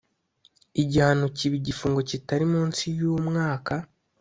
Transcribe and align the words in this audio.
igihano 0.81 1.25
kiba 1.35 1.55
igifungo 1.61 1.99
kitari 2.09 2.45
munsi 2.53 2.83
y’umwaka 2.97 3.73